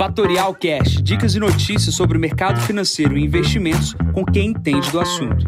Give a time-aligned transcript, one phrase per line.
[0.00, 4.98] Fatorial Cash, dicas e notícias sobre o mercado financeiro e investimentos com quem entende do
[4.98, 5.44] assunto.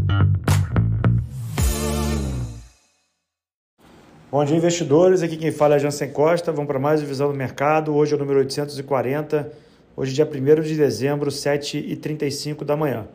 [4.30, 5.23] Bom dia, investidores.
[5.23, 6.52] Aqui quem fala é Jansen Costa.
[6.52, 7.94] Vamos para mais visão do mercado.
[7.94, 9.51] Hoje é o número 840.
[9.96, 13.07] Hoje, dia 1 de dezembro, 7h35 da manhã.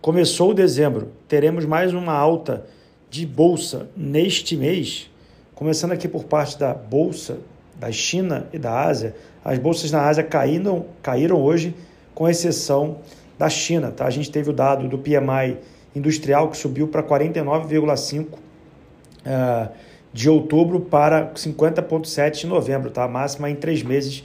[0.00, 1.12] Começou o dezembro.
[1.28, 2.66] Teremos mais uma alta
[3.08, 5.08] de bolsa neste mês.
[5.54, 7.38] Começando aqui por parte da bolsa
[7.80, 9.16] da China e da Ásia.
[9.42, 11.74] As bolsas na Ásia caíram, caíram hoje,
[12.14, 12.98] com exceção
[13.38, 13.90] da China.
[13.90, 14.04] Tá?
[14.04, 15.56] A gente teve o dado do PMI
[15.96, 19.72] industrial que subiu para 49,5 uh,
[20.12, 23.08] de outubro para 50,7 de novembro, tá?
[23.08, 24.22] máxima em três meses,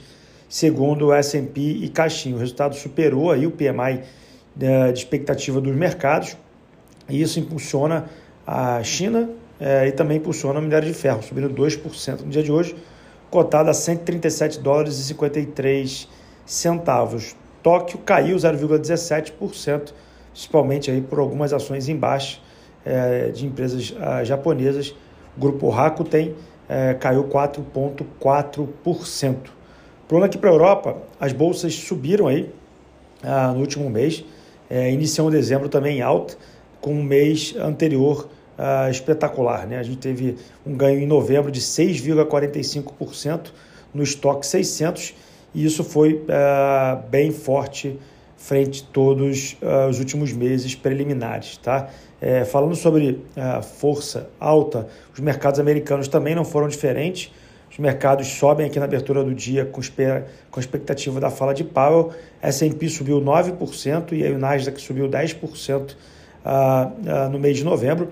[0.48, 2.36] segundo o S&P e Caixinho.
[2.36, 6.36] O resultado superou aí o PMI uh, de expectativa dos mercados
[7.08, 8.04] e isso impulsiona
[8.46, 12.52] a China uh, e também impulsiona o minério de ferro, subindo 2% no dia de
[12.52, 12.76] hoje,
[13.30, 16.08] cotado a 137 dólares e 53
[16.44, 17.34] centavos.
[17.62, 19.92] Tóquio caiu 0,17%,
[20.32, 22.38] principalmente aí por algumas ações em baixa
[22.84, 24.94] é, de empresas ah, japonesas.
[25.36, 26.36] O grupo Rakuten
[26.68, 29.36] é, caiu 4,4%.
[30.06, 32.48] Pulando aqui para a Europa, as bolsas subiram aí
[33.22, 34.24] ah, no último mês,
[34.70, 36.36] é, iniciou dezembro também em alta,
[36.80, 38.28] com o mês anterior
[38.58, 39.66] uh, espetacular.
[39.66, 39.78] Né?
[39.78, 43.52] A gente teve um ganho em novembro de 6,45%
[43.94, 45.14] no estoque 600
[45.54, 47.98] e isso foi uh, bem forte
[48.36, 51.56] frente a todos uh, os últimos meses preliminares.
[51.58, 51.88] Tá?
[52.18, 53.22] É, falando sobre
[53.78, 57.30] força alta, os mercados americanos também não foram diferentes.
[57.70, 61.62] Os mercados sobem aqui na abertura do dia com, espera, com expectativa da fala de
[61.62, 62.10] Powell.
[62.40, 68.08] S&P subiu 9% e a Nasdaq subiu 10% uh, uh, no mês de novembro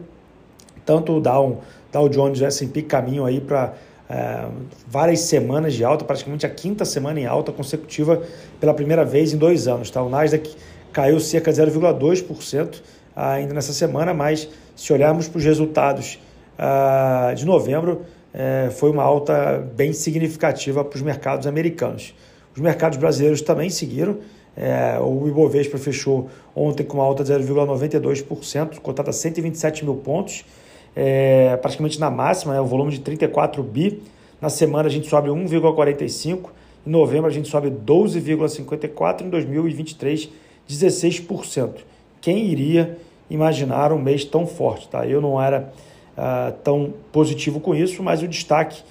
[0.84, 3.74] tanto o Dow, Dow Jones e o S&P caminham aí para
[4.08, 4.46] é,
[4.86, 8.22] várias semanas de alta, praticamente a quinta semana em alta consecutiva
[8.60, 9.90] pela primeira vez em dois anos.
[9.90, 10.02] Tá?
[10.02, 10.54] O Nasdaq
[10.92, 12.82] caiu cerca de 0,2%
[13.16, 16.18] ainda nessa semana, mas se olharmos para os resultados
[16.58, 22.14] ah, de novembro, é, foi uma alta bem significativa para os mercados americanos.
[22.54, 24.18] Os mercados brasileiros também seguiram.
[24.56, 30.44] É, o Ibovespa fechou ontem com uma alta de 0,92%, cotado a 127 mil pontos
[30.94, 34.02] é, praticamente na máxima, né, o volume de 34 bi.
[34.40, 36.50] Na semana a gente sobe 1,45,
[36.86, 40.30] em novembro a gente sobe 12,54, em 2023
[40.68, 41.76] 16%.
[42.20, 44.88] Quem iria imaginar um mês tão forte?
[44.88, 45.06] Tá?
[45.06, 45.72] Eu não era
[46.16, 48.82] uh, tão positivo com isso, mas o destaque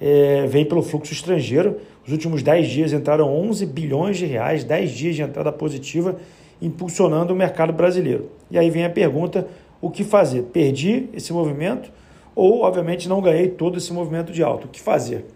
[0.00, 1.78] é, vem pelo fluxo estrangeiro.
[2.06, 6.16] Os últimos 10 dias entraram 11 bilhões de reais, 10 dias de entrada positiva,
[6.60, 8.28] impulsionando o mercado brasileiro.
[8.50, 9.46] E aí vem a pergunta:
[9.82, 10.44] o que fazer?
[10.44, 11.90] Perdi esse movimento
[12.34, 14.66] ou, obviamente, não ganhei todo esse movimento de alta?
[14.66, 15.26] O que fazer?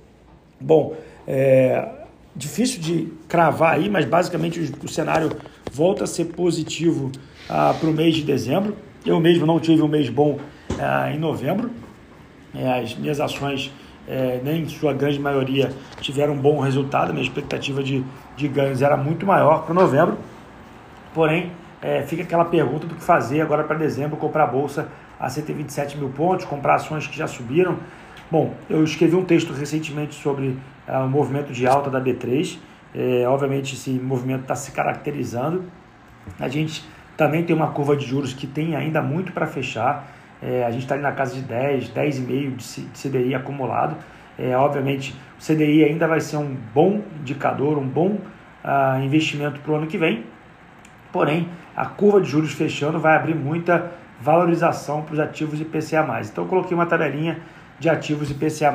[0.59, 0.95] Bom,
[1.27, 1.87] é
[2.35, 5.31] difícil de cravar aí, mas basicamente o, cenário
[5.73, 7.11] volta a ser positivo
[7.49, 8.77] ah, para o mês de dezembro.
[9.05, 10.39] Eu mesmo não tive um mês bom
[10.79, 11.71] ah, em novembro.
[12.55, 13.73] É, as minhas ações,
[14.07, 17.13] é, nem em sua grande maioria, tiveram um bom resultado.
[17.13, 18.05] Minha expectativa de,
[18.37, 20.17] de ganhos era muito maior para novembro.
[21.13, 21.51] Porém,
[21.83, 24.89] é, fica aquela pergunta do que fazer agora para dezembro, comprar bolsa
[25.19, 27.79] a 127 mil pontos, comprar ações que já subiram.
[28.31, 32.59] Bom, eu escrevi um texto recentemente sobre uh, o movimento de alta da B3.
[32.95, 35.65] É, obviamente, esse movimento está se caracterizando.
[36.41, 36.85] A gente
[37.17, 40.09] também tem uma curva de juros que tem ainda muito para fechar.
[40.43, 43.97] É, a gente está na casa de 10, 10,5 de CDI acumulado.
[44.39, 48.19] É, obviamente, o CDI ainda vai ser um bom indicador, um bom
[48.65, 50.25] uh, investimento para o ano que vem.
[51.13, 56.05] Porém, a curva de juros fechando vai abrir muita valorização para os ativos IPCA+.
[56.25, 57.39] Então eu coloquei uma tabelinha
[57.79, 58.73] de ativos IPCA+,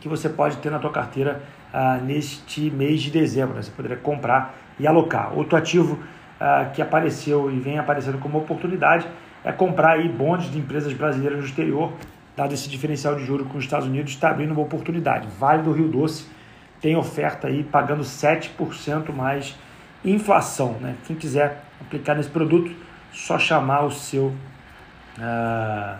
[0.00, 1.42] que você pode ter na tua carteira
[1.72, 3.54] ah, neste mês de dezembro.
[3.54, 3.62] Né?
[3.62, 5.36] Você poderia comprar e alocar.
[5.36, 5.98] Outro ativo
[6.40, 9.06] ah, que apareceu e vem aparecendo como oportunidade
[9.44, 11.92] é comprar aí bondes de empresas brasileiras no exterior,
[12.34, 15.28] dado esse diferencial de juros com os Estados Unidos, está abrindo uma oportunidade.
[15.38, 16.26] Vale do Rio Doce
[16.80, 19.56] tem oferta aí pagando 7% mais
[20.04, 20.72] inflação.
[20.80, 20.96] Né?
[21.06, 22.70] Quem quiser aplicar nesse produto,
[23.12, 24.34] só chamar o seu
[25.18, 25.96] uh,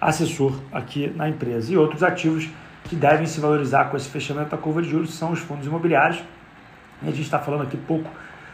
[0.00, 1.72] assessor aqui na empresa.
[1.72, 2.48] E outros ativos
[2.84, 6.22] que devem se valorizar com esse fechamento da curva de juros são os fundos imobiliários.
[7.02, 8.10] E a gente está falando aqui pouco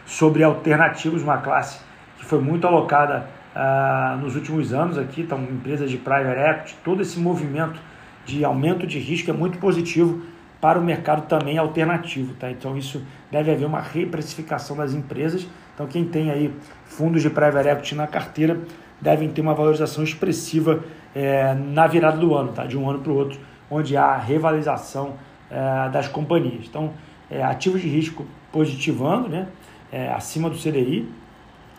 [0.06, 1.80] sobre alternativos, uma classe
[2.18, 7.00] que foi muito alocada uh, nos últimos anos aqui, então empresas de private equity, todo
[7.02, 7.80] esse movimento
[8.24, 10.22] de aumento de risco é muito positivo
[10.60, 12.34] para o mercado também alternativo.
[12.34, 12.50] Tá?
[12.50, 15.46] Então isso deve haver uma reprecificação das empresas.
[15.80, 16.54] Então quem tem aí
[16.84, 18.60] fundos de private equity na carteira
[19.00, 20.84] devem ter uma valorização expressiva
[21.14, 22.66] é, na virada do ano, tá?
[22.66, 23.40] de um ano para o outro,
[23.70, 25.14] onde há revalorização
[25.50, 26.66] é, das companhias.
[26.68, 26.92] Então
[27.30, 29.46] é, ativos de risco positivando, né?
[29.90, 31.08] É, acima do CDI.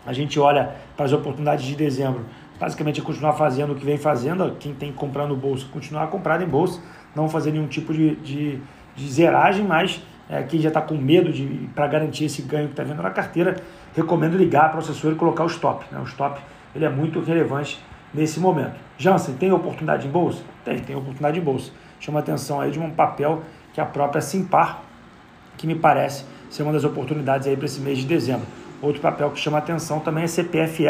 [0.04, 2.26] A gente olha para as oportunidades de dezembro,
[2.60, 6.06] basicamente é continuar fazendo o que vem fazendo, quem tem que comprar no bolso, continuar
[6.06, 6.82] a comprar em bolsa,
[7.16, 8.60] não fazer nenhum tipo de, de,
[8.96, 10.02] de zeragem, mas
[10.32, 11.30] é, quem já está com medo
[11.76, 13.58] para garantir esse ganho que está vendo na carteira,
[13.96, 15.86] recomendo ligar para o assessor e colocar o stop.
[15.92, 16.00] Né?
[16.00, 16.40] O stop
[16.76, 17.84] ele é muito relevante
[18.14, 18.76] nesse momento.
[18.98, 20.44] Jansen, tem oportunidade em bolsa?
[20.64, 21.72] Tem, tem oportunidade em bolsa.
[22.00, 23.42] Chama atenção aí de um papel
[23.74, 24.82] que a própria Simpar,
[25.58, 28.46] que me parece ser uma das oportunidades aí para esse mês de dezembro.
[28.82, 30.88] Outro papel que chama atenção também é CPFE,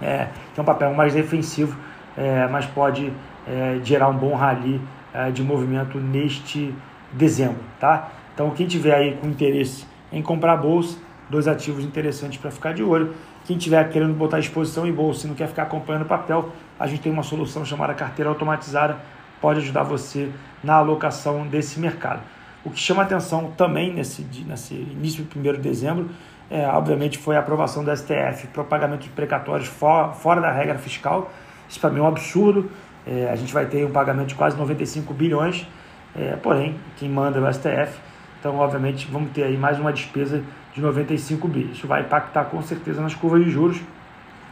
[0.00, 1.76] é, que é um papel mais defensivo,
[2.16, 3.12] é, mas pode
[3.46, 4.80] é, gerar um bom rally
[5.14, 6.74] é, de movimento neste
[7.12, 8.10] dezembro, tá?
[8.34, 10.98] Então quem tiver aí com interesse em comprar bolsa,
[11.32, 13.14] dois ativos interessantes para ficar de olho.
[13.46, 17.00] Quem tiver querendo botar exposição em bolsa e não quer ficar acompanhando papel, a gente
[17.00, 18.98] tem uma solução chamada carteira automatizada,
[19.40, 20.30] pode ajudar você
[20.62, 22.20] na alocação desse mercado.
[22.62, 26.10] O que chama atenção também nesse, nesse início do 1 de dezembro,
[26.50, 30.52] é, obviamente, foi a aprovação do STF para o pagamento de precatórios for, fora da
[30.52, 31.32] regra fiscal.
[31.66, 32.70] Isso para mim é um absurdo.
[33.06, 35.66] É, a gente vai ter um pagamento de quase 95 bilhões,
[36.14, 37.98] é, porém, quem manda é o STF.
[38.42, 40.42] Então, obviamente, vamos ter aí mais uma despesa
[40.74, 41.76] de 95 bilhões.
[41.76, 43.80] Isso vai impactar com certeza nas curvas de juros,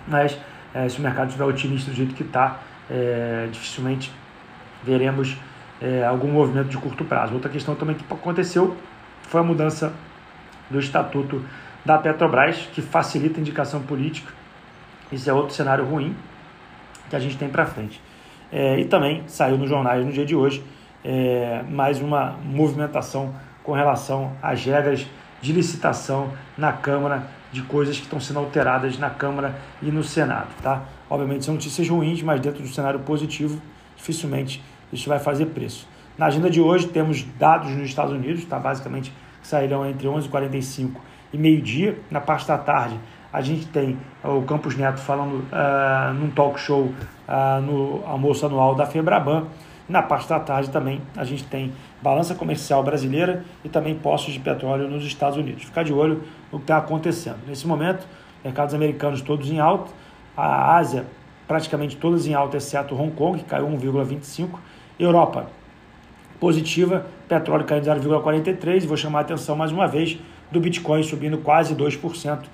[0.07, 0.39] mas
[0.73, 4.13] é, se o mercado estiver otimista do jeito que está, é, dificilmente
[4.85, 5.37] veremos
[5.83, 7.35] é, algum movimento de curto prazo.
[7.35, 8.77] Outra questão também que aconteceu
[9.23, 9.93] foi a mudança
[10.71, 11.45] do estatuto
[11.85, 14.33] da Petrobras, que facilita a indicação política.
[15.11, 16.15] Isso é outro cenário ruim
[17.09, 18.01] que a gente tem para frente.
[18.53, 20.63] É, e também saiu nos jornais no dia de hoje
[21.05, 23.35] é, mais uma movimentação
[23.71, 25.07] com relação às regras
[25.41, 30.49] de licitação na Câmara, de coisas que estão sendo alteradas na Câmara e no Senado.
[30.61, 30.83] Tá?
[31.09, 33.63] Obviamente são notícias ruins, mas dentro do cenário positivo,
[33.97, 34.61] dificilmente
[34.93, 35.87] isso vai fazer preço.
[36.19, 38.59] Na agenda de hoje temos dados nos Estados Unidos, tá?
[38.59, 40.91] basicamente sairão entre 11h45
[41.33, 41.97] e meio-dia.
[42.11, 42.99] Na parte da tarde,
[43.33, 48.75] a gente tem o Campos Neto falando uh, num talk show uh, no almoço anual
[48.75, 49.47] da Febraban.
[49.91, 54.39] Na parte da tarde também a gente tem balança comercial brasileira e também postos de
[54.39, 55.65] petróleo nos Estados Unidos.
[55.65, 56.23] Ficar de olho
[56.53, 57.39] no que está acontecendo.
[57.45, 58.07] Nesse momento,
[58.45, 59.91] mercados americanos todos em alta,
[60.37, 61.07] a Ásia
[61.49, 64.51] praticamente todas em alta, exceto Hong Kong, que caiu 1,25%.
[64.97, 65.49] Europa
[66.39, 68.87] positiva, petróleo caindo 0,43%.
[68.87, 70.17] Vou chamar a atenção mais uma vez
[70.53, 72.45] do Bitcoin subindo quase 2%,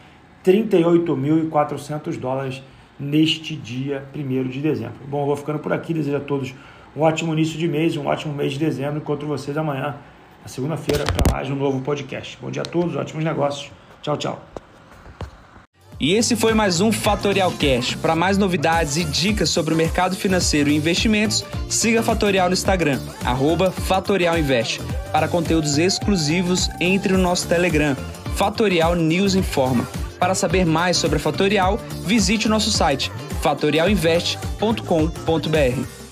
[0.43, 2.63] 38.400 dólares
[2.99, 5.01] neste dia 1 de dezembro.
[5.07, 5.93] Bom, eu vou ficando por aqui.
[5.93, 6.55] Desejo a todos
[6.97, 8.99] um ótimo início de mês, um ótimo mês de dezembro.
[8.99, 9.97] Encontro vocês amanhã,
[10.43, 12.39] na segunda-feira, para mais um novo podcast.
[12.41, 13.71] Bom dia a todos, ótimos negócios.
[14.01, 14.43] Tchau, tchau.
[15.99, 17.95] E esse foi mais um Fatorial Cash.
[17.95, 23.01] Para mais novidades e dicas sobre o mercado financeiro e investimentos, siga Fatorial no Instagram,
[23.73, 24.81] @fatorialinvest.
[25.11, 27.97] Para conteúdos exclusivos, entre no nosso Telegram,
[28.35, 29.89] Fatorial News Informa.
[30.19, 33.11] Para saber mais sobre a Fatorial, visite o nosso site
[33.41, 36.06] fatorialinvest.com.br.